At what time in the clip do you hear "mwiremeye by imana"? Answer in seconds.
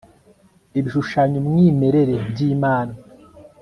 1.47-2.93